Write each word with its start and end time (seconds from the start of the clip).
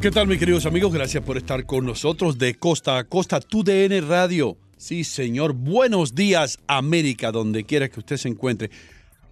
¿Qué 0.00 0.10
tal, 0.10 0.28
mis 0.28 0.38
queridos 0.38 0.66
amigos? 0.66 0.92
Gracias 0.92 1.24
por 1.24 1.38
estar 1.38 1.64
con 1.64 1.86
nosotros 1.86 2.38
de 2.38 2.54
costa 2.54 2.98
a 2.98 3.04
costa, 3.04 3.40
tu 3.40 3.64
DN 3.64 4.02
Radio. 4.02 4.58
Sí, 4.76 5.04
señor. 5.04 5.54
Buenos 5.54 6.14
días, 6.14 6.58
América, 6.66 7.32
donde 7.32 7.64
quiera 7.64 7.88
que 7.88 8.00
usted 8.00 8.18
se 8.18 8.28
encuentre. 8.28 8.70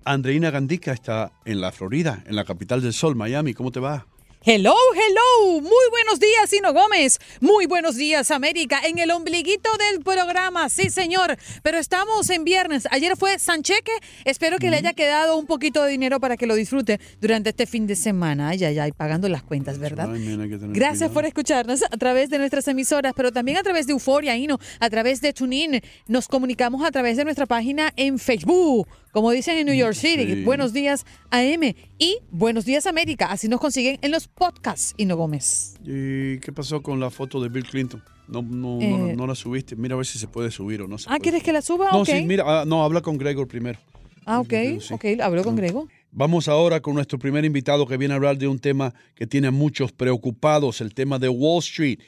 Andreina 0.07 0.51
Gandica 0.51 0.93
está 0.93 1.33
en 1.45 1.61
la 1.61 1.71
Florida, 1.71 2.25
en 2.27 2.35
la 2.35 2.45
capital 2.45 2.81
del 2.81 2.95
sol, 2.95 3.15
Miami. 3.15 3.53
¿Cómo 3.53 3.71
te 3.71 3.79
va? 3.79 4.07
Hello, 4.47 4.75
hello. 4.95 5.63
Muy 5.63 5.91
buenos 5.91 6.21
días, 6.21 6.51
Sino 6.51 6.75
Gómez. 6.75 7.19
Muy 7.41 7.65
buenos 7.65 7.97
días, 7.97 8.31
América. 8.31 8.83
En 8.85 8.99
el 8.99 9.11
ombliguito 9.11 9.71
del 9.79 10.03
programa, 10.03 10.69
sí, 10.69 10.91
señor. 10.91 11.39
Pero 11.63 11.79
estamos 11.79 12.29
en 12.29 12.45
viernes. 12.45 12.87
Ayer 12.91 13.17
fue 13.17 13.39
Sancheque. 13.39 13.93
Espero 14.27 14.59
que 14.59 14.69
le 14.69 14.77
haya 14.77 14.93
quedado 14.93 15.39
un 15.39 15.47
poquito 15.47 15.83
de 15.83 15.93
dinero 15.93 16.21
para 16.21 16.37
que 16.37 16.47
lo 16.47 16.57
disfrute 16.57 17.01
durante 17.23 17.49
este 17.49 17.65
fin 17.65 17.87
de 17.87 17.97
semana. 17.97 18.51
Ay, 18.51 18.63
ay, 18.65 18.79
ay, 18.79 18.93
pagando 18.93 19.31
las 19.31 19.43
cuentas, 19.43 19.79
¿verdad? 19.79 20.13
Ay, 20.13 20.37
Gracias 20.75 20.99
cuidado. 20.99 21.15
por 21.15 21.25
escucharnos 21.25 21.83
a 21.83 21.97
través 21.97 22.29
de 22.29 22.37
nuestras 22.37 22.69
emisoras, 22.69 23.15
pero 23.17 23.33
también 23.33 23.57
a 23.57 23.63
través 23.63 23.87
de 23.87 23.95
Euforia, 23.95 24.37
Ino, 24.37 24.61
a 24.79 24.91
través 24.91 25.23
de 25.23 25.33
TuneIn. 25.33 25.81
Nos 26.07 26.29
comunicamos 26.29 26.85
a 26.85 26.91
través 26.91 27.17
de 27.17 27.25
nuestra 27.25 27.47
página 27.47 27.95
en 27.97 28.19
Facebook, 28.19 28.87
como 29.15 29.31
dicen 29.31 29.57
en 29.57 29.67
New 29.67 29.75
York 29.77 29.95
City. 29.95 30.27
Sí. 30.27 30.43
Buenos 30.45 30.73
días 30.73 31.07
AM 31.31 31.75
y 31.99 32.19
Buenos 32.33 32.65
días 32.65 32.85
América. 32.87 33.27
Así 33.31 33.49
nos 33.49 33.61
consiguen 33.61 33.99
en 34.03 34.11
los 34.11 34.27
podcasts, 34.27 34.93
Ino 34.97 35.17
Gómez. 35.17 35.77
¿Y 35.85 36.39
qué 36.41 36.53
pasó 36.53 36.83
con 36.83 36.99
la 36.99 37.11
foto 37.11 37.41
de 37.41 37.49
Bill 37.49 37.65
Clinton? 37.65 38.03
No, 38.27 38.43
no, 38.43 38.79
no, 38.81 39.09
Eh. 39.09 39.15
no 39.17 39.27
la 39.29 39.35
subiste. 39.37 39.77
Mira 39.77 39.95
a 39.95 39.99
ver 39.99 40.07
si 40.07 40.19
se 40.19 40.27
puede 40.27 40.51
subir 40.51 40.83
o 40.83 40.89
no 40.89 40.99
se 40.99 41.05
Ah, 41.07 41.11
puede. 41.13 41.21
¿quieres 41.21 41.43
que 41.45 41.53
la 41.53 41.63
suba? 41.63 41.91
No, 41.93 42.05
sí, 42.05 42.25
mira, 42.27 42.45
ah, 42.47 42.65
no, 42.67 42.83
habla 42.83 43.01
con 43.03 43.17
Gregor 43.17 43.47
primero. 43.47 43.79
Ah, 44.27 44.41
ok, 44.41 44.53
Sí. 44.81 44.93
ok, 44.93 45.05
habló 45.23 45.45
con 45.45 45.55
Grego. 45.55 45.87
Vamos 46.11 46.49
ahora 46.49 46.81
con 46.81 46.95
nuestro 46.95 47.19
primer 47.19 47.45
invitado 47.45 47.87
que 47.87 47.97
viene 47.97 48.15
a 48.15 48.17
hablar 48.17 48.37
de 48.37 48.49
un 48.49 48.59
tema 48.59 48.95
que 49.15 49.27
tiene 49.29 49.47
a 49.49 49.51
muchos 49.53 49.93
preocupados, 49.93 50.81
el 50.81 50.93
tema 50.93 51.19
de 51.21 51.29
Wall 51.29 51.61
Street. 51.61 51.99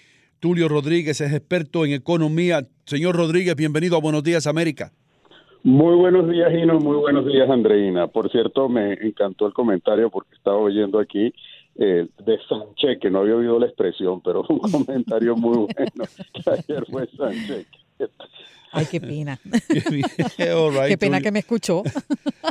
Tulio 0.40 0.68
Rodríguez 0.68 1.20
es 1.20 1.32
experto 1.32 1.84
en 1.86 1.92
economía. 1.92 2.66
Señor 2.84 3.14
Rodríguez, 3.16 3.54
bienvenido 3.54 3.96
a 3.96 4.00
Buenos 4.00 4.22
Días 4.24 4.46
América. 4.46 4.92
Muy 5.66 5.96
buenos 5.96 6.30
días, 6.30 6.48
Gino. 6.52 6.78
Muy 6.78 6.96
buenos 6.96 7.26
días, 7.26 7.50
Andreina. 7.50 8.06
Por 8.06 8.30
cierto, 8.30 8.68
me 8.68 8.92
encantó 8.92 9.48
el 9.48 9.52
comentario 9.52 10.10
porque 10.10 10.32
estaba 10.36 10.58
oyendo 10.58 11.00
aquí 11.00 11.34
eh, 11.74 12.06
de 12.24 12.38
Sánchez, 12.48 13.00
que 13.02 13.10
no 13.10 13.18
había 13.18 13.34
oído 13.34 13.58
la 13.58 13.66
expresión, 13.66 14.20
pero 14.22 14.44
un 14.48 14.58
comentario 14.70 15.34
muy 15.34 15.56
bueno. 15.56 16.04
que 16.32 16.50
ayer 16.50 16.86
fue 16.88 17.08
Sánchez. 17.16 17.66
Ay, 18.70 18.86
qué 18.88 19.00
pena. 19.00 19.40
Right, 20.38 20.88
qué 20.88 20.98
pena 20.98 21.20
que 21.20 21.32
me 21.32 21.40
escuchó. 21.40 21.82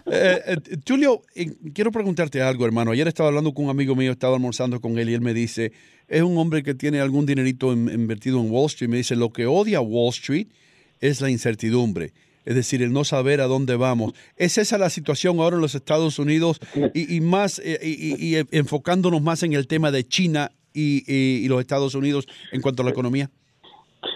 Eh, 0.07 0.39
eh, 0.45 0.57
eh, 1.35 1.51
quiero 1.73 1.91
preguntarte 1.91 2.39
algo, 2.41 2.63
hermano. 2.65 2.91
Ayer 2.91 3.07
estaba 3.07 3.29
hablando 3.29 3.53
con 3.53 3.65
un 3.65 3.71
amigo 3.71 3.95
mío, 3.95 4.11
estaba 4.11 4.35
almorzando 4.35 4.79
con 4.79 4.99
él 4.99 5.09
y 5.09 5.13
él 5.15 5.21
me 5.21 5.33
dice, 5.33 5.71
es 6.07 6.21
un 6.21 6.37
hombre 6.37 6.61
que 6.61 6.75
tiene 6.75 6.99
algún 6.99 7.25
dinerito 7.25 7.73
in- 7.73 7.89
invertido 7.89 8.39
en 8.39 8.51
Wall 8.51 8.67
Street. 8.67 8.89
Me 8.91 8.97
dice, 8.97 9.15
lo 9.15 9.31
que 9.31 9.47
odia 9.47 9.81
Wall 9.81 10.09
Street 10.09 10.47
es 11.01 11.21
la 11.21 11.31
incertidumbre. 11.31 12.11
Es 12.45 12.55
decir, 12.55 12.81
el 12.83 12.93
no 12.93 13.03
saber 13.03 13.41
a 13.41 13.47
dónde 13.47 13.75
vamos. 13.75 14.13
¿Es 14.37 14.57
esa 14.57 14.77
la 14.77 14.89
situación 14.89 15.39
ahora 15.39 15.55
en 15.55 15.61
los 15.61 15.75
Estados 15.75 16.19
Unidos 16.19 16.59
y, 16.93 17.15
y 17.15 17.21
más 17.21 17.59
eh, 17.59 17.79
y, 17.83 18.37
y- 18.37 18.43
enfocándonos 18.51 19.21
más 19.21 19.43
en 19.43 19.53
el 19.53 19.67
tema 19.67 19.91
de 19.91 20.03
China 20.03 20.51
y, 20.73 21.47
los 21.47 21.59
Estados 21.61 21.95
Unidos 21.95 22.27
en 22.51 22.61
cuanto 22.61 22.81
a 22.81 22.85
la 22.85 22.91
economía? 22.91 23.29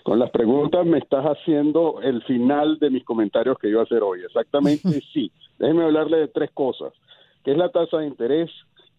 Con 0.03 0.19
las 0.19 0.29
preguntas 0.29 0.85
me 0.85 0.97
estás 0.99 1.25
haciendo 1.25 2.01
el 2.01 2.21
final 2.23 2.77
de 2.79 2.89
mis 2.89 3.03
comentarios 3.03 3.57
que 3.59 3.69
iba 3.69 3.81
a 3.81 3.83
hacer 3.85 4.03
hoy. 4.03 4.19
Exactamente 4.23 5.01
sí. 5.13 5.31
Déjeme 5.57 5.83
hablarle 5.83 6.17
de 6.17 6.27
tres 6.27 6.51
cosas. 6.53 6.93
¿Qué 7.43 7.51
es 7.51 7.57
la 7.57 7.69
tasa 7.69 7.97
de 7.97 8.07
interés? 8.07 8.49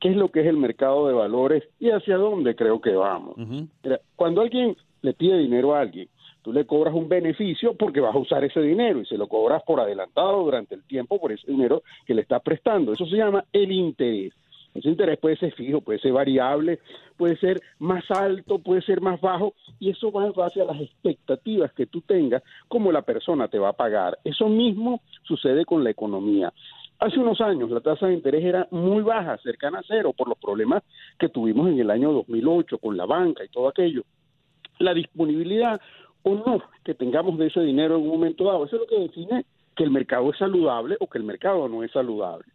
¿Qué 0.00 0.08
es 0.10 0.16
lo 0.16 0.30
que 0.30 0.40
es 0.40 0.46
el 0.46 0.56
mercado 0.56 1.06
de 1.06 1.12
valores? 1.12 1.62
¿Y 1.78 1.90
hacia 1.90 2.16
dónde 2.16 2.56
creo 2.56 2.80
que 2.80 2.90
vamos? 2.92 3.36
Mira, 3.36 4.00
cuando 4.16 4.40
alguien 4.40 4.76
le 5.02 5.12
pide 5.12 5.38
dinero 5.38 5.74
a 5.74 5.80
alguien, 5.82 6.08
tú 6.42 6.52
le 6.52 6.66
cobras 6.66 6.94
un 6.94 7.08
beneficio 7.08 7.74
porque 7.74 8.00
vas 8.00 8.14
a 8.14 8.18
usar 8.18 8.44
ese 8.44 8.60
dinero 8.60 9.00
y 9.00 9.06
se 9.06 9.16
lo 9.16 9.28
cobras 9.28 9.62
por 9.62 9.80
adelantado 9.80 10.42
durante 10.44 10.74
el 10.74 10.84
tiempo 10.84 11.20
por 11.20 11.32
ese 11.32 11.50
dinero 11.50 11.82
que 12.06 12.14
le 12.14 12.22
estás 12.22 12.42
prestando. 12.42 12.92
Eso 12.92 13.06
se 13.06 13.16
llama 13.16 13.44
el 13.52 13.72
interés. 13.72 14.32
Ese 14.74 14.88
interés 14.88 15.18
puede 15.18 15.36
ser 15.36 15.52
fijo, 15.52 15.80
puede 15.80 15.98
ser 15.98 16.12
variable, 16.12 16.78
puede 17.16 17.36
ser 17.38 17.60
más 17.80 18.08
alto, 18.10 18.60
puede 18.60 18.82
ser 18.82 19.00
más 19.00 19.20
bajo, 19.20 19.54
y 19.80 19.90
eso 19.90 20.12
va 20.12 20.26
en 20.26 20.32
base 20.32 20.60
a 20.60 20.64
las 20.64 20.80
expectativas 20.80 21.72
que 21.72 21.86
tú 21.86 22.02
tengas, 22.02 22.42
como 22.68 22.92
la 22.92 23.02
persona 23.02 23.48
te 23.48 23.58
va 23.58 23.70
a 23.70 23.72
pagar. 23.72 24.18
Eso 24.22 24.48
mismo 24.48 25.00
sucede 25.24 25.64
con 25.64 25.82
la 25.82 25.90
economía. 25.90 26.52
Hace 27.00 27.18
unos 27.18 27.40
años 27.40 27.70
la 27.70 27.80
tasa 27.80 28.06
de 28.06 28.14
interés 28.14 28.44
era 28.44 28.68
muy 28.70 29.02
baja, 29.02 29.38
cercana 29.38 29.80
a 29.80 29.84
cero, 29.88 30.12
por 30.16 30.28
los 30.28 30.38
problemas 30.38 30.82
que 31.18 31.30
tuvimos 31.30 31.68
en 31.68 31.80
el 31.80 31.90
año 31.90 32.12
2008 32.12 32.78
con 32.78 32.96
la 32.96 33.06
banca 33.06 33.44
y 33.44 33.48
todo 33.48 33.68
aquello. 33.68 34.02
La 34.78 34.94
disponibilidad 34.94 35.80
o 36.22 36.34
no 36.34 36.62
que 36.84 36.94
tengamos 36.94 37.38
de 37.38 37.46
ese 37.46 37.60
dinero 37.60 37.96
en 37.96 38.02
un 38.02 38.08
momento 38.08 38.44
dado, 38.44 38.64
eso 38.64 38.76
es 38.76 38.82
lo 38.82 38.86
que 38.88 39.00
define 39.02 39.44
que 39.76 39.84
el 39.84 39.90
mercado 39.90 40.30
es 40.30 40.38
saludable 40.38 40.96
o 41.00 41.06
que 41.06 41.18
el 41.18 41.24
mercado 41.24 41.68
no 41.68 41.82
es 41.82 41.90
saludable. 41.92 42.46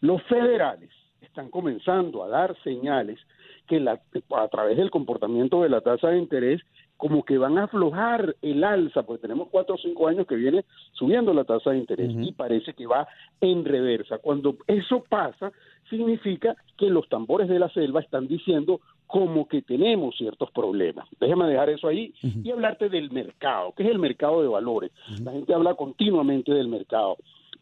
Los 0.00 0.22
federales 0.24 0.90
están 1.20 1.50
comenzando 1.50 2.22
a 2.24 2.28
dar 2.28 2.56
señales 2.62 3.18
que 3.66 3.80
la- 3.80 4.00
a 4.36 4.48
través 4.48 4.76
del 4.76 4.90
comportamiento 4.90 5.62
de 5.62 5.68
la 5.68 5.80
tasa 5.80 6.08
de 6.08 6.18
interés 6.18 6.60
como 6.96 7.24
que 7.24 7.38
van 7.38 7.56
a 7.56 7.64
aflojar 7.64 8.36
el 8.42 8.62
alza, 8.62 9.04
porque 9.04 9.22
tenemos 9.22 9.48
cuatro 9.48 9.76
o 9.76 9.78
cinco 9.78 10.06
años 10.08 10.26
que 10.26 10.34
viene 10.34 10.64
subiendo 10.92 11.32
la 11.32 11.44
tasa 11.44 11.70
de 11.70 11.78
interés 11.78 12.10
y 12.28 12.32
parece 12.32 12.74
que 12.74 12.86
va 12.86 13.08
en 13.40 13.64
reversa. 13.64 14.18
Cuando 14.18 14.56
eso 14.66 15.02
pasa, 15.08 15.50
significa 15.88 16.56
que 16.76 16.90
los 16.90 17.08
tambores 17.08 17.48
de 17.48 17.58
la 17.58 17.70
selva 17.70 18.00
están 18.00 18.28
diciendo 18.28 18.80
como 19.10 19.48
que 19.48 19.60
tenemos 19.62 20.16
ciertos 20.16 20.52
problemas. 20.52 21.08
Déjame 21.18 21.48
dejar 21.48 21.68
eso 21.68 21.88
ahí 21.88 22.14
y 22.22 22.48
hablarte 22.52 22.88
del 22.88 23.10
mercado. 23.10 23.72
¿Qué 23.76 23.82
es 23.82 23.88
el 23.90 23.98
mercado 23.98 24.40
de 24.40 24.46
valores? 24.46 24.92
La 25.20 25.32
gente 25.32 25.52
habla 25.52 25.74
continuamente 25.74 26.52
del 26.52 26.68
mercado. 26.68 27.16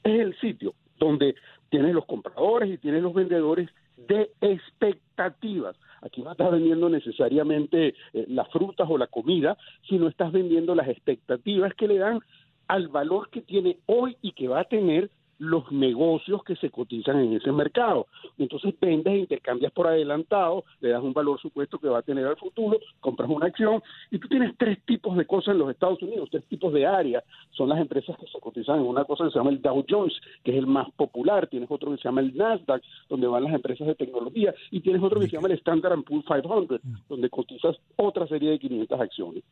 Es 0.05 0.21
el 0.21 0.39
sitio 0.41 0.75
donde 0.99 1.35
tienes 1.71 1.95
los 1.95 2.05
compradores 2.05 2.71
y 2.71 2.77
tienes 2.77 3.03
los 3.03 3.15
vendedores 3.15 3.71
de 3.97 4.31
expectativas. 4.43 5.75
Aquí 6.03 6.21
no 6.21 6.33
estás 6.33 6.51
vendiendo 6.51 6.91
necesariamente 6.91 7.95
eh, 8.13 8.27
las 8.29 8.49
frutas 8.51 8.87
o 8.91 8.99
la 8.99 9.07
comida, 9.07 9.57
sino 9.89 10.07
estás 10.07 10.31
vendiendo 10.33 10.75
las 10.75 10.89
expectativas 10.89 11.73
que 11.75 11.89
le 11.89 11.97
dan 11.97 12.21
al 12.67 12.89
valor 12.89 13.31
que 13.31 13.41
tiene 13.41 13.79
hoy 13.87 14.19
y 14.21 14.33
que 14.33 14.49
va 14.49 14.61
a 14.61 14.65
tener 14.65 15.11
los 15.39 15.71
negocios 15.73 16.43
que 16.45 16.57
se 16.57 16.71
cotizan 16.71 17.21
en 17.21 17.35
ese 17.35 17.53
mercado. 17.53 18.07
Entonces 18.39 18.75
vendes 18.81 19.15
e 19.15 19.19
intercambias 19.19 19.73
por 19.73 19.87
adelantado, 19.87 20.65
le 20.81 20.91
das 20.91 21.03
un 21.03 21.13
valor 21.13 21.41
supuesto 21.41 21.79
que 21.79 21.89
va 21.89 21.99
a 21.99 22.03
tener 22.03 22.27
al 22.27 22.37
futuro, 22.37 22.79
compras 23.01 23.31
una 23.31 23.47
acción 23.47 23.83
y 24.11 24.19
tú 24.19 24.29
tienes 24.29 24.55
tres 24.57 24.79
tipos 24.85 25.17
de 25.17 25.27
cosas 25.27 25.53
en 25.53 25.59
los 25.59 25.71
Estados 25.71 26.03
Unidos, 26.03 26.29
tres 26.31 26.45
tipos 26.47 26.73
de 26.73 26.87
áreas. 26.87 27.25
Son 27.51 27.69
las 27.69 27.81
empresas 27.81 28.17
que 28.19 28.27
se 28.27 28.41
cotizan 28.41 28.81
en 28.81 28.87
una 28.87 29.05
cosa 29.05 29.25
que 29.25 29.31
se 29.31 29.39
llama 29.39 29.51
el 29.51 29.63
Dow 29.63 29.85
Jones, 29.89 30.15
que 30.43 30.53
es 30.53 30.59
el 30.59 30.67
más 30.67 30.91
popular, 30.93 31.47
tienes 31.47 31.71
otro 31.71 31.91
que 31.91 31.99
se 31.99 32.05
llama 32.05 32.21
el 32.21 32.37
Nasdaq, 32.37 32.83
donde 33.09 33.27
van 33.27 33.45
las 33.45 33.55
empresas 33.55 33.87
de 33.87 33.95
tecnología, 33.95 34.55
y 34.71 34.81
tienes 34.81 35.03
otro 35.03 35.21
que 35.21 35.27
se 35.27 35.37
llama 35.37 35.49
el 35.49 35.55
Standard 35.55 36.03
Poor's 36.03 36.25
500, 36.27 36.81
donde 37.09 37.31
cotizas 37.31 37.77
otra 37.97 38.27
serie 38.27 38.51
de 38.51 38.59
500 38.59 39.01
acciones. 39.01 39.45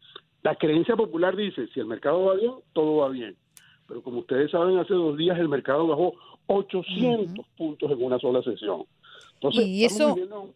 La 0.42 0.54
creencia 0.54 0.96
popular 0.96 1.34
dice, 1.36 1.66
si 1.68 1.80
el 1.80 1.86
mercado 1.86 2.24
va 2.24 2.34
bien, 2.34 2.52
todo 2.72 2.96
va 2.98 3.08
bien 3.08 3.36
pero 3.88 4.02
como 4.02 4.20
ustedes 4.20 4.50
saben, 4.50 4.78
hace 4.78 4.94
dos 4.94 5.16
días 5.16 5.38
el 5.38 5.48
mercado 5.48 5.86
bajó 5.86 6.14
800 6.46 7.46
puntos 7.56 7.90
en 7.90 8.02
una 8.02 8.18
sola 8.18 8.42
sesión. 8.42 8.84
Entonces, 9.34 9.66
Y 9.66 9.84
eso- 9.84 10.14
viviendo- 10.14 10.54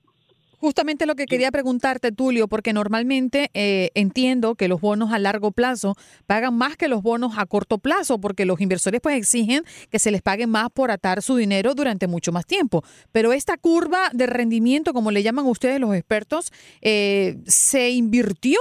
Justamente 0.58 1.06
lo 1.06 1.14
que 1.14 1.24
quería 1.24 1.50
preguntarte, 1.50 2.12
Tulio, 2.12 2.46
porque 2.46 2.74
normalmente 2.74 3.48
eh, 3.54 3.88
entiendo 3.94 4.56
que 4.56 4.68
los 4.68 4.78
bonos 4.78 5.10
a 5.10 5.18
largo 5.18 5.52
plazo 5.52 5.94
pagan 6.26 6.54
más 6.54 6.76
que 6.76 6.86
los 6.88 7.02
bonos 7.02 7.38
a 7.38 7.46
corto 7.46 7.78
plazo, 7.78 8.20
porque 8.20 8.44
los 8.44 8.60
inversores 8.60 9.00
pues 9.00 9.16
exigen 9.16 9.62
que 9.90 9.98
se 9.98 10.10
les 10.10 10.20
pague 10.20 10.46
más 10.46 10.68
por 10.68 10.90
atar 10.90 11.22
su 11.22 11.36
dinero 11.36 11.74
durante 11.74 12.08
mucho 12.08 12.30
más 12.30 12.44
tiempo. 12.44 12.84
Pero 13.10 13.32
esta 13.32 13.56
curva 13.56 14.10
de 14.12 14.26
rendimiento, 14.26 14.92
como 14.92 15.10
le 15.10 15.22
llaman 15.22 15.46
ustedes 15.46 15.80
los 15.80 15.94
expertos, 15.94 16.52
eh, 16.82 17.38
se 17.46 17.88
invirtió 17.92 18.58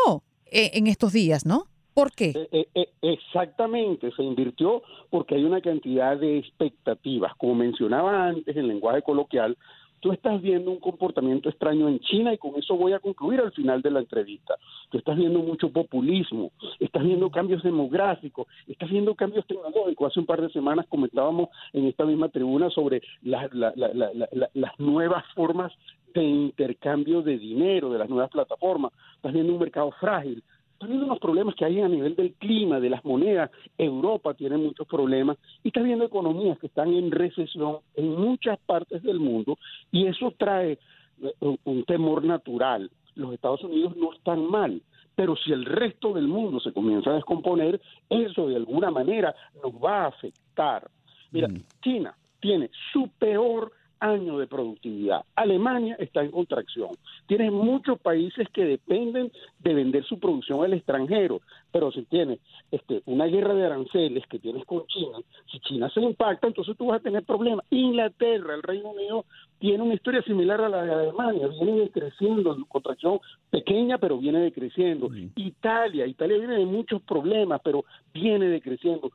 eh, 0.52 0.72
en 0.76 0.88
estos 0.88 1.12
días, 1.12 1.46
¿no? 1.46 1.66
¿Por 1.94 2.12
qué? 2.12 2.30
Eh, 2.30 2.48
eh, 2.52 2.68
eh, 2.76 2.90
exactamente, 3.02 4.12
se 4.12 4.24
invirtió 4.24 4.82
porque 5.10 5.36
hay 5.36 5.44
una 5.44 5.62
cantidad 5.62 6.18
de 6.18 6.38
expectativas. 6.38 7.36
Como 7.36 7.56
mencionaba 7.56 8.28
antes 8.28 8.56
en 8.56 8.68
lenguaje 8.68 9.02
coloquial, 9.02 9.58
tú 10.00 10.14
estás 10.14 10.42
viendo 10.42 10.72
un 10.72 10.80
comportamiento 10.80 11.50
extraño 11.50 11.90
en 11.90 12.00
China 12.00 12.34
y 12.34 12.38
con 12.38 12.56
eso 12.56 12.78
voy 12.78 12.94
a 12.94 13.00
concluir 13.00 13.42
al 13.42 13.52
final 13.52 13.82
de 13.82 13.92
la 13.92 14.00
entrevista. 14.00 14.56
Tú 14.90 14.98
estás 14.98 15.18
viendo 15.18 15.40
mucho 15.40 15.70
populismo, 15.74 16.52
estás 16.80 17.04
viendo 17.04 17.30
cambios 17.30 17.64
demográficos, 17.64 18.48
estás 18.68 18.90
viendo 18.90 19.14
cambios 19.16 19.46
tecnológicos. 19.46 20.12
Hace 20.12 20.22
un 20.22 20.26
par 20.26 20.42
de 20.42 20.50
semanas 20.52 20.86
comentábamos 20.88 21.50
en 21.74 21.86
esta 21.86 22.06
misma 22.06 22.30
tribuna 22.30 22.70
sobre 22.70 23.02
la- 23.24 23.50
la- 23.52 23.74
la- 23.76 23.94
la- 23.94 24.14
la- 24.14 24.30
la- 24.32 24.50
las 24.54 24.80
nuevas 24.80 25.26
formas 25.36 25.74
de 26.14 26.24
intercambio 26.24 27.22
de 27.22 27.38
dinero, 27.38 27.90
de 27.92 28.00
las 28.00 28.10
nuevas 28.10 28.32
plataformas. 28.32 28.94
Estás 29.18 29.34
viendo 29.34 29.52
un 29.52 29.60
mercado 29.60 29.92
frágil, 30.00 30.42
estás 30.80 30.88
viendo 30.88 31.08
unos 31.08 31.20
problemas 31.20 31.56
que 31.56 31.66
hay 31.66 31.82
a 31.82 31.90
nivel 31.90 32.16
del 32.16 32.34
clima, 32.36 32.80
de 32.80 32.90
las 32.90 33.04
monedas. 33.04 33.52
Europa 33.78 34.34
tiene 34.34 34.56
muchos 34.56 34.88
problemas 34.88 35.38
y 35.62 35.68
estás 35.68 35.84
viendo 35.84 36.06
economías 36.06 36.58
que 36.58 36.68
están 36.68 36.94
en 36.94 37.12
recesión 37.12 37.80
en 37.96 38.16
muchas 38.16 38.58
partes 38.60 39.04
del 39.04 39.20
mundo 39.20 39.58
y 39.92 40.08
eso 40.08 40.34
trae 40.38 40.80
eh, 41.22 41.34
un, 41.42 41.60
un 41.66 41.84
temor 41.84 42.24
natural. 42.24 42.90
Los 43.16 43.34
Estados 43.34 43.62
Unidos 43.66 43.98
no 43.98 44.14
están 44.14 44.50
mal, 44.50 44.82
pero 45.16 45.36
si 45.36 45.52
el 45.52 45.66
resto 45.66 46.14
del 46.14 46.30
mundo 46.30 46.62
se 46.62 46.72
comienza 46.72 47.10
a 47.10 47.16
descomponer, 47.16 47.82
eso 48.10 48.48
de 48.48 48.56
alguna 48.56 48.90
manera 48.90 49.36
nos 49.62 49.74
va 49.74 50.06
a 50.06 50.08
afectar. 50.08 50.90
Mira, 51.32 51.50
China 51.82 52.16
tiene 52.40 52.72
su 52.94 53.10
peor 53.20 53.74
año 54.00 54.38
de 54.38 54.48
productividad. 54.48 55.24
Alemania 55.36 55.96
está 56.00 56.24
en 56.24 56.32
contracción. 56.32 56.90
Tienes 57.28 57.52
muchos 57.52 58.00
países 58.00 58.48
que 58.50 58.66
dependen 58.66 59.32
de 59.60 59.74
vender 59.74 60.04
su 60.06 60.20
producción 60.20 60.64
al 60.64 60.74
extranjero, 60.74 61.42
pero 61.72 61.92
si 61.92 62.04
tienes 62.04 62.40
este, 62.72 63.02
una 63.06 63.26
guerra 63.26 63.54
de 63.54 63.66
aranceles 63.66 64.26
que 64.28 64.40
tienes 64.40 64.66
con 64.66 64.86
China, 64.88 65.20
si 65.52 65.60
China 65.60 65.90
se 65.90 66.02
impacta, 66.02 66.48
entonces 66.48 66.76
tú 66.78 66.88
vas 66.88 67.00
a 67.00 67.04
tener 67.04 67.24
problemas. 67.24 67.66
Inglaterra, 67.70 68.56
el 68.56 68.64
Reino 68.64 68.92
Unido, 68.92 69.26
tiene 69.60 69.84
una 69.84 69.94
historia 69.94 70.22
similar 70.24 70.62
a 70.62 70.70
la 70.70 70.84
de 70.84 70.94
Alemania, 70.94 71.48
viene 71.48 71.82
decreciendo, 71.82 72.56
en 72.56 72.64
contracción 72.64 73.20
pequeña, 73.50 73.98
pero 73.98 74.18
viene 74.18 74.40
decreciendo. 74.40 75.10
Italia, 75.36 76.08
Italia 76.08 76.38
viene 76.38 76.58
de 76.58 76.66
muchos 76.66 77.02
problemas, 77.02 77.60
pero 77.64 77.84
viene 78.14 78.48
decreciendo. 78.48 79.12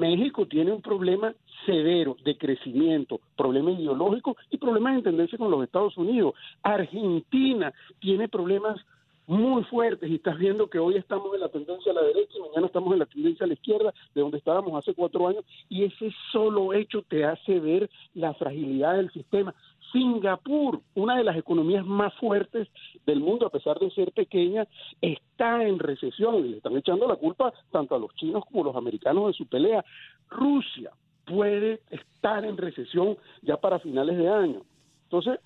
México 0.00 0.46
tiene 0.46 0.72
un 0.72 0.82
problema 0.82 1.34
severo 1.66 2.16
de 2.24 2.36
crecimiento, 2.36 3.20
problema 3.36 3.72
ideológico 3.72 4.36
y 4.50 4.58
problemas 4.58 4.96
en 4.96 5.02
tendencia 5.02 5.38
con 5.38 5.50
los 5.50 5.62
Estados 5.62 5.96
Unidos. 5.96 6.34
Argentina 6.62 7.72
tiene 8.00 8.28
problemas 8.28 8.78
muy 9.28 9.62
fuertes 9.64 10.10
y 10.10 10.14
estás 10.14 10.38
viendo 10.38 10.70
que 10.70 10.78
hoy 10.78 10.96
estamos 10.96 11.34
en 11.34 11.40
la 11.40 11.50
tendencia 11.50 11.92
a 11.92 11.94
la 11.94 12.02
derecha 12.02 12.32
y 12.34 12.48
mañana 12.48 12.66
estamos 12.66 12.94
en 12.94 12.98
la 13.00 13.06
tendencia 13.06 13.44
a 13.44 13.46
la 13.46 13.52
izquierda, 13.52 13.92
de 14.14 14.22
donde 14.22 14.38
estábamos 14.38 14.72
hace 14.74 14.94
cuatro 14.94 15.28
años, 15.28 15.44
y 15.68 15.84
ese 15.84 16.10
solo 16.32 16.72
hecho 16.72 17.02
te 17.02 17.26
hace 17.26 17.60
ver 17.60 17.90
la 18.14 18.32
fragilidad 18.32 18.96
del 18.96 19.12
sistema. 19.12 19.54
Singapur, 19.92 20.80
una 20.94 21.16
de 21.16 21.24
las 21.24 21.36
economías 21.36 21.84
más 21.86 22.14
fuertes 22.14 22.68
del 23.06 23.20
mundo, 23.20 23.46
a 23.46 23.50
pesar 23.50 23.78
de 23.78 23.90
ser 23.90 24.12
pequeña, 24.12 24.66
está 25.00 25.62
en 25.64 25.78
recesión 25.78 26.36
y 26.36 26.48
le 26.48 26.56
están 26.58 26.76
echando 26.76 27.06
la 27.08 27.16
culpa 27.16 27.52
tanto 27.70 27.94
a 27.94 27.98
los 27.98 28.14
chinos 28.14 28.44
como 28.44 28.62
a 28.62 28.66
los 28.66 28.76
americanos 28.76 29.28
de 29.28 29.32
su 29.32 29.46
pelea. 29.46 29.84
Rusia 30.28 30.90
puede 31.24 31.80
estar 31.90 32.44
en 32.44 32.56
recesión 32.56 33.16
ya 33.42 33.56
para 33.56 33.78
finales 33.78 34.16
de 34.18 34.28
año. 34.28 34.62
Entonces, 35.04 35.40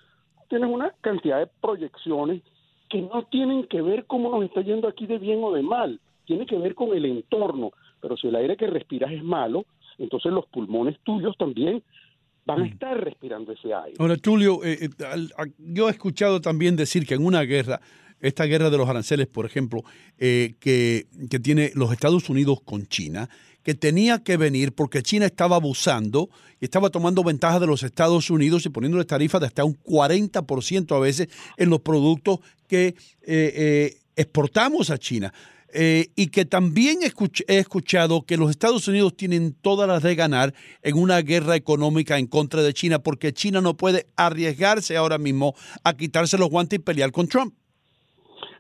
tienes 0.48 0.70
una 0.70 0.92
cantidad 1.00 1.38
de 1.38 1.50
proyecciones 1.60 2.42
que 2.88 3.02
no 3.02 3.24
tienen 3.24 3.64
que 3.64 3.80
ver 3.80 4.06
cómo 4.06 4.30
nos 4.30 4.44
está 4.44 4.60
yendo 4.60 4.88
aquí 4.88 5.06
de 5.06 5.18
bien 5.18 5.42
o 5.42 5.52
de 5.52 5.62
mal, 5.62 6.00
tiene 6.26 6.46
que 6.46 6.58
ver 6.58 6.74
con 6.74 6.94
el 6.94 7.04
entorno. 7.06 7.72
Pero 8.00 8.16
si 8.16 8.28
el 8.28 8.36
aire 8.36 8.56
que 8.56 8.66
respiras 8.66 9.12
es 9.12 9.22
malo, 9.22 9.64
entonces 9.98 10.32
los 10.32 10.46
pulmones 10.46 10.98
tuyos 11.00 11.36
también 11.38 11.82
van 12.44 12.62
a 12.62 12.66
estar 12.66 13.02
respirando 13.02 13.52
ese 13.52 13.72
aire. 13.72 13.96
Ahora, 13.98 14.16
Tulio, 14.16 14.64
eh, 14.64 14.78
eh, 14.80 14.88
yo 15.58 15.88
he 15.88 15.92
escuchado 15.92 16.40
también 16.40 16.76
decir 16.76 17.06
que 17.06 17.14
en 17.14 17.24
una 17.24 17.42
guerra, 17.42 17.80
esta 18.20 18.44
guerra 18.44 18.70
de 18.70 18.78
los 18.78 18.88
aranceles, 18.88 19.26
por 19.26 19.46
ejemplo, 19.46 19.82
eh, 20.18 20.54
que, 20.60 21.06
que 21.30 21.38
tiene 21.38 21.72
los 21.74 21.92
Estados 21.92 22.28
Unidos 22.28 22.60
con 22.64 22.86
China, 22.86 23.28
que 23.62 23.74
tenía 23.74 24.22
que 24.24 24.36
venir 24.36 24.72
porque 24.72 25.02
China 25.02 25.26
estaba 25.26 25.56
abusando 25.56 26.30
y 26.60 26.64
estaba 26.64 26.90
tomando 26.90 27.22
ventaja 27.22 27.60
de 27.60 27.68
los 27.68 27.84
Estados 27.84 28.28
Unidos 28.28 28.66
y 28.66 28.70
poniéndole 28.70 29.04
tarifas 29.04 29.40
de 29.40 29.46
hasta 29.46 29.64
un 29.64 29.78
40% 29.80 30.96
a 30.96 30.98
veces 30.98 31.28
en 31.56 31.70
los 31.70 31.80
productos 31.80 32.40
que 32.66 32.96
eh, 33.22 33.98
exportamos 34.17 34.90
a 34.90 34.98
China. 34.98 35.32
Eh, 35.74 36.08
y 36.17 36.26
que 36.26 36.44
también 36.44 36.98
he 37.02 37.58
escuchado 37.58 38.26
que 38.26 38.36
los 38.36 38.50
Estados 38.50 38.86
Unidos 38.88 39.17
tienen 39.17 39.55
todas 39.55 39.88
las 39.88 40.02
de 40.02 40.14
ganar 40.14 40.52
en 40.82 40.98
una 40.98 41.22
guerra 41.22 41.56
económica 41.56 42.19
en 42.19 42.26
contra 42.26 42.62
de 42.62 42.74
China, 42.74 42.98
porque 42.98 43.32
China 43.32 43.62
no 43.62 43.74
puede 43.74 44.06
arriesgarse 44.17 44.98
ahora 44.98 45.17
mismo 45.17 45.55
a 45.82 45.94
quitarse 45.96 46.36
los 46.36 46.50
guantes 46.50 46.79
y 46.79 46.82
pelear 46.82 47.10
con 47.10 47.26
Trump. 47.26 47.55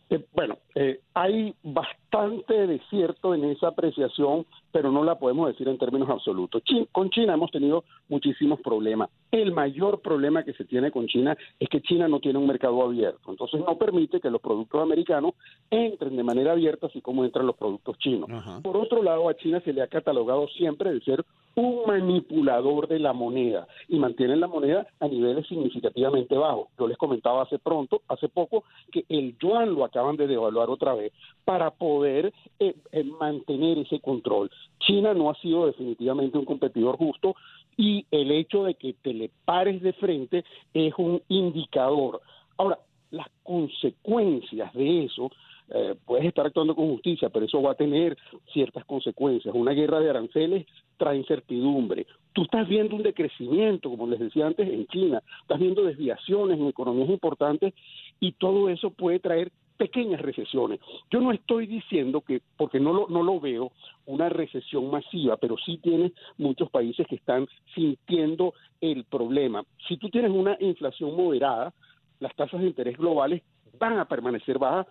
Eh, 0.08 0.24
bueno, 0.32 0.58
eh, 0.74 1.00
hay 1.12 1.54
bastante 1.62 2.01
de 2.22 2.80
cierto 2.90 3.34
en 3.34 3.44
esa 3.44 3.68
apreciación, 3.68 4.44
pero 4.70 4.92
no 4.92 5.02
la 5.02 5.14
podemos 5.18 5.48
decir 5.48 5.66
en 5.68 5.78
términos 5.78 6.10
absolutos. 6.10 6.62
Chi- 6.64 6.86
con 6.92 7.08
China 7.08 7.34
hemos 7.34 7.50
tenido 7.50 7.84
muchísimos 8.10 8.60
problemas. 8.60 9.08
El 9.30 9.52
mayor 9.52 10.00
problema 10.02 10.44
que 10.44 10.52
se 10.52 10.66
tiene 10.66 10.90
con 10.90 11.06
China 11.06 11.36
es 11.58 11.68
que 11.70 11.80
China 11.80 12.08
no 12.08 12.20
tiene 12.20 12.38
un 12.38 12.46
mercado 12.46 12.82
abierto, 12.82 13.30
entonces 13.30 13.60
no 13.60 13.78
permite 13.78 14.20
que 14.20 14.28
los 14.30 14.42
productos 14.42 14.82
americanos 14.82 15.32
entren 15.70 16.14
de 16.16 16.22
manera 16.22 16.52
abierta, 16.52 16.86
así 16.88 17.00
como 17.00 17.24
entran 17.24 17.46
los 17.46 17.56
productos 17.56 17.96
chinos. 17.98 18.28
Por 18.62 18.76
otro 18.76 19.02
lado, 19.02 19.30
a 19.30 19.34
China 19.34 19.60
se 19.64 19.72
le 19.72 19.80
ha 19.80 19.86
catalogado 19.86 20.48
siempre 20.48 20.92
de 20.92 21.00
ser 21.00 21.24
un 21.54 21.82
manipulador 21.86 22.88
de 22.88 22.98
la 22.98 23.12
moneda 23.12 23.66
y 23.88 23.98
mantienen 23.98 24.40
la 24.40 24.48
moneda 24.48 24.86
a 25.00 25.08
niveles 25.08 25.46
significativamente 25.46 26.34
bajos. 26.36 26.68
Yo 26.78 26.86
les 26.86 26.96
comentaba 26.96 27.42
hace 27.42 27.58
pronto, 27.58 28.02
hace 28.08 28.28
poco, 28.28 28.64
que 28.90 29.04
el 29.08 29.36
yuan 29.38 29.74
lo 29.74 29.84
acaban 29.84 30.16
de 30.16 30.26
devaluar 30.26 30.70
otra 30.70 30.94
vez 30.94 31.12
para 31.44 31.70
poder 31.70 32.01
eh, 32.04 32.32
eh, 32.58 33.04
mantener 33.04 33.78
ese 33.78 34.00
control. 34.00 34.50
China 34.80 35.14
no 35.14 35.30
ha 35.30 35.34
sido 35.36 35.66
definitivamente 35.66 36.38
un 36.38 36.44
competidor 36.44 36.96
justo 36.96 37.34
y 37.76 38.06
el 38.10 38.30
hecho 38.30 38.64
de 38.64 38.74
que 38.74 38.94
te 38.94 39.14
le 39.14 39.30
pares 39.44 39.82
de 39.82 39.92
frente 39.94 40.44
es 40.74 40.92
un 40.98 41.22
indicador. 41.28 42.20
Ahora, 42.56 42.78
las 43.10 43.28
consecuencias 43.42 44.72
de 44.74 45.04
eso 45.04 45.30
eh, 45.74 45.94
puedes 46.04 46.26
estar 46.26 46.46
actuando 46.46 46.74
con 46.74 46.88
justicia, 46.90 47.30
pero 47.30 47.46
eso 47.46 47.62
va 47.62 47.72
a 47.72 47.76
tener 47.76 48.16
ciertas 48.52 48.84
consecuencias. 48.84 49.54
Una 49.54 49.72
guerra 49.72 50.00
de 50.00 50.10
aranceles 50.10 50.66
trae 50.98 51.16
incertidumbre. 51.16 52.06
Tú 52.34 52.42
estás 52.42 52.68
viendo 52.68 52.96
un 52.96 53.02
decrecimiento, 53.02 53.88
como 53.88 54.06
les 54.06 54.20
decía 54.20 54.46
antes, 54.46 54.68
en 54.68 54.86
China, 54.88 55.22
estás 55.40 55.58
viendo 55.58 55.82
desviaciones 55.82 56.58
en 56.58 56.66
economías 56.66 57.08
importantes 57.08 57.72
y 58.20 58.32
todo 58.32 58.68
eso 58.68 58.90
puede 58.90 59.18
traer 59.18 59.50
pequeñas 59.76 60.20
recesiones. 60.20 60.80
Yo 61.10 61.20
no 61.20 61.32
estoy 61.32 61.66
diciendo 61.66 62.20
que, 62.20 62.40
porque 62.56 62.78
no 62.80 62.92
lo, 62.92 63.08
no 63.08 63.22
lo 63.22 63.40
veo, 63.40 63.72
una 64.06 64.28
recesión 64.28 64.90
masiva, 64.90 65.36
pero 65.36 65.56
sí 65.58 65.78
tienes 65.78 66.12
muchos 66.38 66.70
países 66.70 67.06
que 67.06 67.16
están 67.16 67.46
sintiendo 67.74 68.54
el 68.80 69.04
problema. 69.04 69.64
Si 69.88 69.96
tú 69.96 70.08
tienes 70.10 70.30
una 70.30 70.56
inflación 70.60 71.16
moderada, 71.16 71.72
las 72.20 72.34
tasas 72.36 72.60
de 72.60 72.66
interés 72.68 72.96
globales 72.96 73.42
van 73.78 73.98
a 73.98 74.04
permanecer 74.06 74.58
bajas 74.58 74.86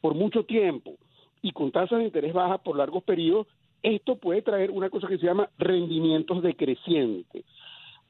por 0.00 0.14
mucho 0.14 0.44
tiempo 0.44 0.96
y 1.42 1.52
con 1.52 1.70
tasas 1.72 1.98
de 1.98 2.04
interés 2.04 2.32
bajas 2.32 2.60
por 2.60 2.76
largos 2.76 3.02
periodos, 3.04 3.46
esto 3.82 4.16
puede 4.16 4.42
traer 4.42 4.70
una 4.70 4.90
cosa 4.90 5.06
que 5.06 5.18
se 5.18 5.26
llama 5.26 5.48
rendimientos 5.58 6.42
decrecientes. 6.42 7.44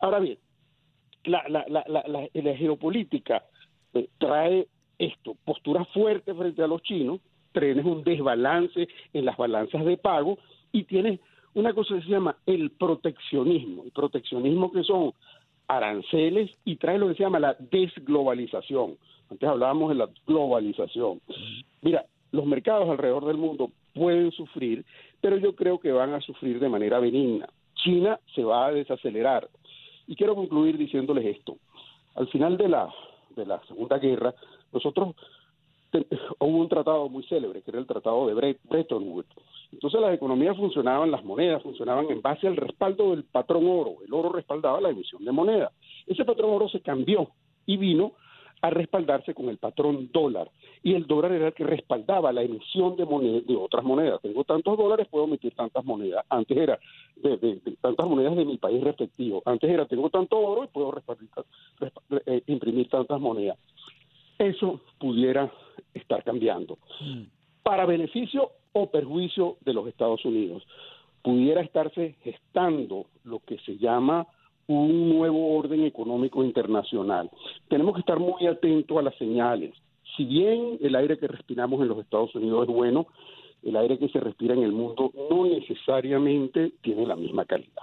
Ahora 0.00 0.20
bien, 0.20 0.38
la, 1.24 1.44
la, 1.48 1.64
la- 1.68 2.28
la 2.32 2.56
geopolítica 2.56 3.44
eh, 3.94 4.08
trae 4.18 4.68
esto, 4.98 5.36
postura 5.44 5.84
fuerte 5.86 6.34
frente 6.34 6.62
a 6.62 6.66
los 6.66 6.82
chinos, 6.82 7.20
tienes 7.52 7.84
un 7.84 8.04
desbalance 8.04 8.88
en 9.12 9.24
las 9.24 9.36
balanzas 9.36 9.84
de 9.84 9.96
pago 9.96 10.38
y 10.72 10.84
tienes 10.84 11.20
una 11.54 11.72
cosa 11.72 11.94
que 11.94 12.02
se 12.02 12.10
llama 12.10 12.36
el 12.46 12.70
proteccionismo. 12.70 13.84
El 13.84 13.90
proteccionismo 13.92 14.70
que 14.70 14.84
son 14.84 15.12
aranceles 15.68 16.50
y 16.64 16.76
trae 16.76 16.98
lo 16.98 17.08
que 17.08 17.14
se 17.14 17.22
llama 17.22 17.40
la 17.40 17.56
desglobalización. 17.58 18.96
Antes 19.30 19.48
hablábamos 19.48 19.88
de 19.88 19.96
la 19.96 20.08
globalización. 20.26 21.20
Mira, 21.82 22.04
los 22.30 22.44
mercados 22.44 22.88
alrededor 22.88 23.24
del 23.24 23.38
mundo 23.38 23.70
pueden 23.94 24.30
sufrir, 24.32 24.84
pero 25.20 25.38
yo 25.38 25.54
creo 25.54 25.80
que 25.80 25.90
van 25.90 26.12
a 26.12 26.20
sufrir 26.20 26.60
de 26.60 26.68
manera 26.68 27.00
benigna. 27.00 27.48
China 27.74 28.20
se 28.34 28.44
va 28.44 28.66
a 28.66 28.72
desacelerar. 28.72 29.48
Y 30.06 30.14
quiero 30.14 30.34
concluir 30.34 30.76
diciéndoles 30.76 31.24
esto. 31.24 31.56
Al 32.14 32.28
final 32.28 32.56
de 32.56 32.68
la, 32.68 32.88
de 33.34 33.46
la 33.46 33.60
Segunda 33.66 33.98
Guerra, 33.98 34.34
nosotros 34.72 35.14
hubo 36.40 36.58
un 36.58 36.68
tratado 36.68 37.08
muy 37.08 37.22
célebre, 37.24 37.62
que 37.62 37.70
era 37.70 37.80
el 37.80 37.86
tratado 37.86 38.26
de 38.26 38.34
Bre- 38.34 38.58
Bretton 38.64 39.08
Woods. 39.08 39.28
Entonces 39.72 40.00
las 40.00 40.14
economías 40.14 40.56
funcionaban, 40.56 41.10
las 41.10 41.24
monedas 41.24 41.62
funcionaban 41.62 42.06
en 42.10 42.20
base 42.22 42.46
al 42.46 42.56
respaldo 42.56 43.10
del 43.10 43.24
patrón 43.24 43.66
oro. 43.68 43.96
El 44.06 44.12
oro 44.12 44.30
respaldaba 44.30 44.80
la 44.80 44.90
emisión 44.90 45.24
de 45.24 45.32
moneda. 45.32 45.72
Ese 46.06 46.24
patrón 46.24 46.50
oro 46.52 46.68
se 46.68 46.80
cambió 46.80 47.28
y 47.66 47.76
vino 47.76 48.12
a 48.62 48.70
respaldarse 48.70 49.34
con 49.34 49.48
el 49.48 49.58
patrón 49.58 50.08
dólar. 50.12 50.50
Y 50.82 50.94
el 50.94 51.06
dólar 51.06 51.32
era 51.32 51.48
el 51.48 51.52
que 51.52 51.64
respaldaba 51.64 52.32
la 52.32 52.42
emisión 52.42 52.96
de 52.96 53.04
moneda, 53.04 53.40
de 53.40 53.56
otras 53.56 53.84
monedas. 53.84 54.20
Tengo 54.22 54.44
tantos 54.44 54.78
dólares, 54.78 55.08
puedo 55.10 55.24
emitir 55.26 55.54
tantas 55.54 55.84
monedas. 55.84 56.24
Antes 56.28 56.56
era 56.56 56.78
de, 57.16 57.60
tantas 57.80 58.06
monedas 58.06 58.36
de 58.36 58.44
mi 58.44 58.56
país 58.56 58.82
respectivo. 58.82 59.42
Antes 59.44 59.68
era 59.68 59.84
tengo 59.86 60.08
tanto 60.10 60.38
oro 60.38 60.64
y 60.64 60.68
puedo 60.68 60.90
respaldar- 60.92 61.44
respa- 61.80 62.22
eh, 62.26 62.42
imprimir 62.46 62.88
tantas 62.88 63.20
monedas. 63.20 63.58
Eso 64.38 64.80
pudiera 64.98 65.50
estar 65.94 66.22
cambiando 66.24 66.78
para 67.62 67.86
beneficio 67.86 68.50
o 68.72 68.90
perjuicio 68.90 69.56
de 69.62 69.72
los 69.72 69.88
Estados 69.88 70.24
Unidos. 70.24 70.66
Pudiera 71.22 71.62
estarse 71.62 72.16
gestando 72.22 73.06
lo 73.24 73.40
que 73.40 73.58
se 73.58 73.76
llama 73.78 74.26
un 74.68 75.08
nuevo 75.08 75.56
orden 75.56 75.84
económico 75.84 76.44
internacional. 76.44 77.30
Tenemos 77.68 77.94
que 77.94 78.00
estar 78.00 78.18
muy 78.18 78.46
atentos 78.46 78.98
a 78.98 79.02
las 79.02 79.16
señales. 79.16 79.74
Si 80.16 80.24
bien 80.24 80.78
el 80.80 80.94
aire 80.94 81.18
que 81.18 81.28
respiramos 81.28 81.80
en 81.80 81.88
los 81.88 81.98
Estados 81.98 82.34
Unidos 82.34 82.68
es 82.68 82.74
bueno, 82.74 83.06
el 83.62 83.76
aire 83.76 83.98
que 83.98 84.08
se 84.08 84.20
respira 84.20 84.54
en 84.54 84.62
el 84.62 84.72
mundo 84.72 85.10
no 85.30 85.46
necesariamente 85.46 86.72
tiene 86.82 87.06
la 87.06 87.16
misma 87.16 87.44
calidad. 87.44 87.82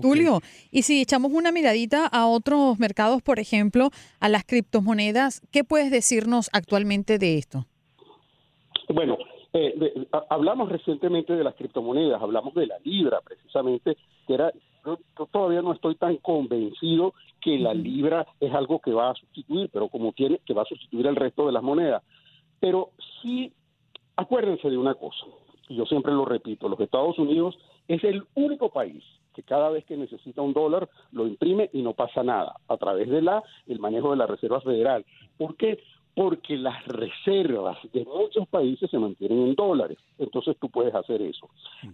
Tulio, 0.00 0.40
y 0.70 0.82
si 0.82 1.00
echamos 1.02 1.32
una 1.32 1.50
miradita 1.52 2.06
a 2.06 2.26
otros 2.26 2.78
mercados, 2.78 3.20
por 3.22 3.38
ejemplo, 3.40 3.90
a 4.20 4.28
las 4.28 4.44
criptomonedas, 4.44 5.42
¿qué 5.50 5.64
puedes 5.64 5.90
decirnos 5.90 6.48
actualmente 6.52 7.18
de 7.18 7.38
esto? 7.38 7.66
Bueno, 8.88 9.18
eh, 9.52 9.74
de- 9.76 10.08
hablamos 10.28 10.68
recientemente 10.68 11.32
de 11.34 11.42
las 11.44 11.54
criptomonedas, 11.54 12.22
hablamos 12.22 12.54
de 12.54 12.66
la 12.66 12.78
libra 12.84 13.20
precisamente, 13.22 13.96
que 14.26 14.34
era, 14.34 14.52
yo, 14.84 14.98
yo 15.18 15.26
todavía 15.26 15.62
no 15.62 15.72
estoy 15.72 15.96
tan 15.96 16.16
convencido 16.18 17.14
que 17.40 17.58
la 17.58 17.74
libra 17.74 18.26
es 18.38 18.52
algo 18.54 18.78
que 18.80 18.92
va 18.92 19.10
a 19.10 19.14
sustituir, 19.14 19.68
pero 19.72 19.88
como 19.88 20.12
tiene, 20.12 20.40
que 20.46 20.54
va 20.54 20.62
a 20.62 20.66
sustituir 20.66 21.06
el 21.06 21.16
resto 21.16 21.46
de 21.46 21.52
las 21.52 21.62
monedas. 21.62 22.02
Pero 22.60 22.90
sí, 23.22 23.52
acuérdense 24.16 24.68
de 24.70 24.76
una 24.78 24.94
cosa, 24.94 25.26
y 25.68 25.76
yo 25.76 25.86
siempre 25.86 26.12
lo 26.12 26.24
repito, 26.24 26.68
los 26.68 26.78
Estados 26.80 27.18
Unidos 27.18 27.58
es 27.88 28.04
el 28.04 28.24
único 28.34 28.70
país 28.70 29.02
que 29.34 29.42
cada 29.42 29.70
vez 29.70 29.84
que 29.84 29.96
necesita 29.96 30.42
un 30.42 30.52
dólar 30.52 30.88
lo 31.12 31.26
imprime 31.26 31.70
y 31.72 31.82
no 31.82 31.94
pasa 31.94 32.22
nada 32.22 32.54
a 32.68 32.76
través 32.76 33.08
de 33.08 33.22
la 33.22 33.42
el 33.66 33.78
manejo 33.78 34.10
de 34.10 34.16
la 34.16 34.26
Reserva 34.26 34.60
Federal. 34.60 35.04
¿Por 35.36 35.56
qué? 35.56 35.78
Porque 36.14 36.56
las 36.56 36.84
reservas 36.86 37.78
de 37.92 38.04
muchos 38.04 38.46
países 38.48 38.90
se 38.90 38.98
mantienen 38.98 39.48
en 39.48 39.54
dólares. 39.54 39.98
Entonces 40.18 40.56
tú 40.60 40.68
puedes 40.68 40.94
hacer 40.94 41.22
eso. 41.22 41.48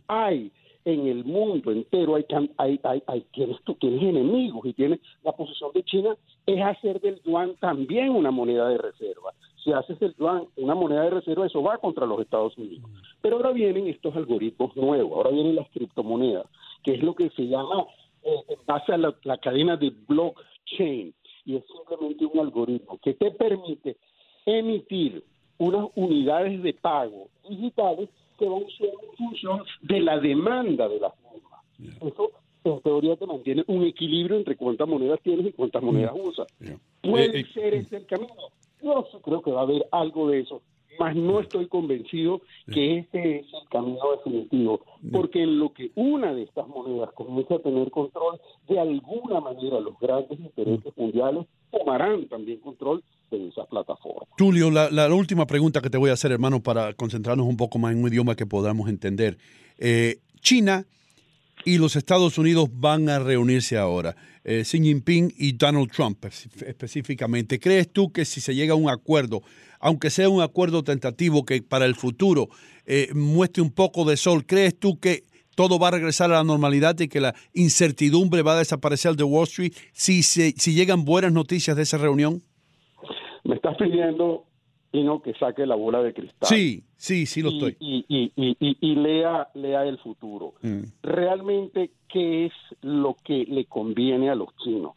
Hay 0.09 0.51
en 0.85 1.07
el 1.09 1.25
mundo 1.25 1.73
entero 1.73 2.15
hay 2.15 2.25
hay 2.57 2.81
hay, 2.85 3.03
hay 3.07 3.21
tienes 3.33 3.61
tú 3.65 3.75
tienes 3.75 4.03
enemigos 4.03 4.65
y 4.65 4.73
tienes 4.73 5.01
la 5.25 5.33
posición 5.33 5.73
de 5.75 5.83
China 5.83 6.17
es 6.47 6.63
hacer 6.65 7.01
del 7.01 7.21
yuan 7.25 7.57
también 7.57 8.11
una 8.11 8.31
moneda 8.31 8.69
de 8.69 8.79
reserva. 8.79 9.33
Si 9.67 9.73
haces 9.73 9.99
del 9.99 10.15
yuan 10.17 10.45
una 10.57 10.77
moneda 10.77 11.03
de 11.03 11.11
reserva 11.11 11.45
eso 11.45 11.61
va 11.61 11.77
contra 11.79 12.07
los 12.07 12.21
Estados 12.21 12.57
Unidos. 12.57 12.89
Pero 13.21 13.37
ahora 13.37 13.51
vienen 13.51 13.89
estos 13.89 14.15
algoritmos 14.15 14.77
nuevos, 14.77 15.13
ahora 15.13 15.31
vienen 15.31 15.57
las 15.57 15.69
criptomonedas, 15.71 16.47
que 16.85 16.95
es 16.95 17.03
lo 17.03 17.17
que 17.17 17.31
se 17.31 17.49
llama 17.49 17.85
eh, 18.23 18.43
en 18.49 18.59
base 18.65 18.93
a 18.93 18.97
la, 18.97 19.13
la 19.25 19.39
cadena 19.39 19.77
de 19.77 19.91
blockchain 20.07 21.13
y 21.45 21.57
es 21.57 21.65
simplemente 21.67 22.27
un 22.27 22.39
algoritmo 22.39 22.99
que 23.03 23.15
te 23.15 23.33
permite 23.33 23.97
emitir 24.45 25.25
unas 25.59 25.89
unidades 25.97 26.63
de 26.63 26.73
pago 26.75 27.29
digitales 27.49 28.09
que 28.39 28.49
van 28.49 28.63
a 28.63 28.77
ser 28.79 28.89
en 28.89 29.17
función 29.17 29.63
de 29.83 30.01
la 30.01 30.19
demanda 30.21 30.89
de 30.89 31.01
las 31.01 31.13
mismas. 31.33 31.97
Eso 32.03 32.31
en 32.65 32.81
teoría 32.83 33.17
te 33.17 33.27
mantiene 33.27 33.65
un 33.67 33.85
equilibrio 33.85 34.37
entre 34.37 34.57
cuántas 34.57 34.87
monedas 34.89 35.21
tienes 35.23 35.47
y 35.47 35.53
cuántas 35.53 35.83
monedas 35.83 36.13
usas. 36.17 36.47
Puede 37.03 37.39
Eh, 37.39 37.41
eh, 37.41 37.47
ser 37.53 37.75
ese 37.75 37.97
el 37.97 38.07
camino. 38.07 38.33
Yo 38.83 39.05
creo 39.23 39.43
que 39.43 39.51
va 39.51 39.61
a 39.61 39.65
haber 39.65 39.87
algo 39.91 40.31
de 40.31 40.41
eso, 40.41 40.63
mas 40.99 41.15
no 41.17 41.41
estoy 41.41 41.67
convencido 41.67 42.41
que 42.73 42.99
este 42.99 43.41
es 43.41 43.47
el 43.53 43.69
camino 43.71 44.01
definitivo, 44.17 44.81
porque 45.13 45.43
en 45.43 45.59
lo 45.59 45.73
que 45.73 45.91
una 45.95 46.35
de 46.35 46.43
estas 46.43 46.67
monedas 46.69 47.11
comienza 47.15 47.57
a 47.57 47.59
tener 47.59 47.91
control, 47.91 48.41
de 48.69 48.79
alguna 48.79 49.41
manera 49.41 49.81
los 49.81 49.99
grandes 49.99 50.39
intereses 50.39 50.93
mundiales 50.97 51.47
tomarán 51.71 52.27
también 52.29 52.61
control 52.61 53.03
de 53.31 53.49
esas 53.49 53.67
plataformas. 53.67 54.29
Tulio, 54.37 54.71
la, 54.71 54.91
la 54.91 55.13
última 55.13 55.47
pregunta 55.47 55.81
que 55.81 55.91
te 55.91 55.99
voy 55.99 56.11
a 56.11 56.15
hacer, 56.15 56.33
hermano, 56.33 56.63
para 56.63 56.95
concentrarnos 56.95 57.47
un 57.47 57.57
poco 57.57 57.79
más 57.79 57.93
en 57.93 58.03
un 58.03 58.09
idioma 58.09 58.37
que 58.37 58.47
podamos 58.47 58.89
entender. 58.89 59.37
Eh, 59.79 60.17
China 60.41 60.87
y 61.67 61.77
los 61.79 61.97
Estados 61.97 62.39
Unidos 62.39 62.71
van 62.73 63.09
a 63.11 63.19
reunirse 63.19 63.77
ahora. 63.77 64.17
Eh, 64.45 64.63
Xi 64.65 64.81
Jinping 64.81 65.35
y 65.37 65.53
Donald 65.53 65.91
Trump 65.91 66.25
espe- 66.25 66.67
específicamente. 66.69 67.59
¿Crees 67.59 67.93
tú 67.93 68.13
que 68.13 68.25
si 68.25 68.41
se 68.41 68.55
llega 68.55 68.73
a 68.73 68.77
un 68.77 68.89
acuerdo, 68.89 69.43
aunque 69.81 70.09
sea 70.09 70.29
un 70.29 70.41
acuerdo 70.41 70.83
tentativo 70.85 71.45
que 71.45 71.61
para 71.63 71.85
el 71.85 71.97
futuro 71.97 72.49
eh, 72.87 73.11
muestre 73.15 73.63
un 73.63 73.73
poco 73.73 74.05
de 74.05 74.17
sol, 74.17 74.47
crees 74.47 74.79
tú 74.79 74.99
que 75.01 75.25
todo 75.57 75.79
va 75.79 75.89
a 75.89 75.91
regresar 75.91 76.31
a 76.31 76.37
la 76.37 76.45
normalidad 76.45 76.99
y 77.01 77.09
que 77.09 77.21
la 77.21 77.35
incertidumbre 77.55 78.43
va 78.43 78.53
a 78.55 78.59
desaparecer 78.59 79.17
de 79.17 79.25
Wall 79.25 79.45
Street 79.49 79.73
si, 79.93 80.23
se, 80.23 80.53
si 80.57 80.75
llegan 80.75 81.05
buenas 81.05 81.33
noticias 81.33 81.77
de 81.77 81.83
esa 81.83 81.99
reunión? 81.99 82.43
Me 83.43 83.55
estás 83.57 83.77
pidiendo, 83.77 84.45
Que 85.23 85.35
saque 85.35 85.67
la 85.67 85.75
bola 85.75 86.03
de 86.03 86.15
cristal. 86.15 86.49
Sí, 86.49 86.83
sí, 86.97 87.27
sí 87.27 87.43
lo 87.43 87.51
y, 87.51 87.57
estoy. 87.57 87.77
Y, 87.79 88.95
lea, 88.95 89.49
lea 89.55 89.85
el 89.85 89.99
futuro. 89.99 90.55
Mm. 90.63 90.85
Realmente, 91.03 91.91
¿qué 92.09 92.47
es 92.47 92.53
lo 92.81 93.15
que 93.23 93.45
le 93.45 93.67
conviene 93.67 94.31
a 94.31 94.35
los 94.35 94.57
chinos? 94.57 94.95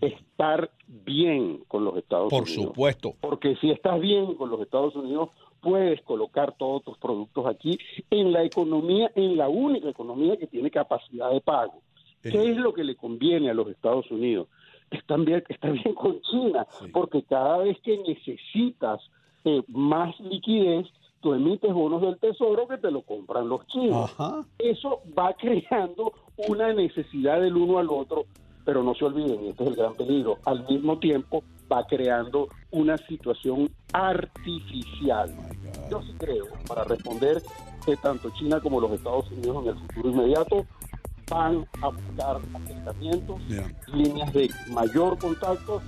Estar 0.00 0.70
bien 0.86 1.64
con 1.66 1.84
los 1.84 1.96
Estados 1.96 2.28
Por 2.28 2.42
Unidos. 2.42 2.64
supuesto. 2.64 3.14
Porque 3.20 3.56
si 3.56 3.70
estás 3.70 4.00
bien 4.00 4.34
con 4.34 4.50
los 4.50 4.60
Estados 4.60 4.94
Unidos, 4.96 5.30
puedes 5.62 6.02
colocar 6.02 6.54
todos 6.58 6.82
tus 6.84 6.98
productos 6.98 7.46
aquí 7.46 7.78
en 8.10 8.32
la 8.32 8.44
economía, 8.44 9.10
en 9.14 9.36
la 9.38 9.48
única 9.48 9.88
economía 9.88 10.36
que 10.36 10.46
tiene 10.46 10.70
capacidad 10.70 11.30
de 11.30 11.40
pago. 11.40 11.80
¿Qué 12.20 12.50
es 12.50 12.56
lo 12.56 12.74
que 12.74 12.84
le 12.84 12.96
conviene 12.96 13.50
a 13.50 13.54
los 13.54 13.68
Estados 13.68 14.10
Unidos? 14.10 14.48
Estar 14.90 15.18
bien, 15.20 15.42
estar 15.48 15.72
bien 15.72 15.94
con 15.94 16.20
China, 16.20 16.66
porque 16.92 17.22
cada 17.22 17.58
vez 17.58 17.80
que 17.80 17.96
necesitas 17.98 19.00
eh, 19.44 19.62
más 19.68 20.18
liquidez, 20.20 20.86
tú 21.20 21.34
emites 21.34 21.72
bonos 21.72 22.02
del 22.02 22.18
tesoro 22.18 22.66
que 22.68 22.78
te 22.78 22.90
lo 22.90 23.02
compran 23.02 23.48
los 23.48 23.66
chinos. 23.66 24.14
Eso 24.58 25.00
va 25.18 25.34
creando 25.40 26.12
una 26.48 26.72
necesidad 26.72 27.40
del 27.40 27.56
uno 27.56 27.78
al 27.78 27.88
otro, 27.90 28.24
pero 28.64 28.82
no 28.82 28.94
se 28.94 29.04
olviden, 29.04 29.44
y 29.44 29.48
este 29.48 29.64
es 29.64 29.70
el 29.70 29.76
gran 29.76 29.94
peligro, 29.94 30.38
al 30.44 30.66
mismo 30.68 30.98
tiempo 30.98 31.42
va 31.70 31.84
creando 31.86 32.48
una 32.70 32.96
situación 32.98 33.70
artificial. 33.92 35.34
Yo 35.90 36.02
sí 36.02 36.12
creo, 36.18 36.46
para 36.68 36.84
responder, 36.84 37.42
que 37.84 37.96
tanto 37.96 38.30
China 38.30 38.60
como 38.60 38.80
los 38.80 38.92
Estados 38.92 39.30
Unidos 39.30 39.64
en 39.64 39.70
el 39.70 39.78
futuro 39.78 40.10
inmediato 40.10 40.66
van 41.30 41.66
a 41.80 41.88
buscar 41.88 42.40
acercamientos, 42.54 43.40
líneas 43.92 44.32
de 44.32 44.50
mayor 44.70 45.18
contacto 45.18 45.80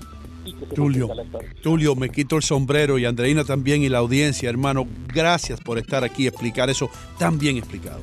Tulio, 0.74 1.04
estabilidad. 1.04 1.40
Tulio, 1.62 1.94
me 1.96 2.10
quito 2.10 2.36
el 2.36 2.42
sombrero 2.42 2.98
y 2.98 3.04
Andreina 3.04 3.44
también 3.44 3.82
y 3.82 3.88
la 3.88 3.98
audiencia, 3.98 4.48
hermano. 4.48 4.86
Gracias 5.08 5.60
por 5.60 5.78
estar 5.78 6.04
aquí 6.04 6.24
y 6.24 6.26
explicar 6.26 6.70
eso 6.70 6.90
tan 7.18 7.38
bien 7.38 7.56
explicado. 7.56 8.02